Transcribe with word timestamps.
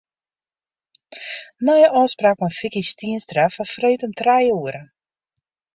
Nije 1.65 1.87
ôfspraak 2.01 2.39
mei 2.41 2.55
Vicky 2.59 2.83
Stienstra 2.91 3.45
foar 3.55 3.69
freed 3.75 4.01
om 4.07 4.13
trije 4.19 4.53
oere. 4.61 4.83